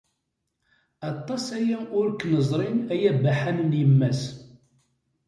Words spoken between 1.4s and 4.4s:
aya ur k-neẓri ay abaḥan n yemma-s